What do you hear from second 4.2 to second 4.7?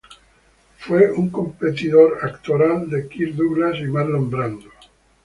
Brando.